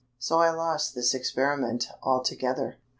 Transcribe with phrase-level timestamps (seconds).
[0.17, 2.79] So I lost this experiment altogether.